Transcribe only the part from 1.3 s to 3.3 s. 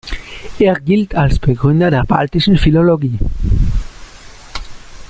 Begründer der baltischen Philologie.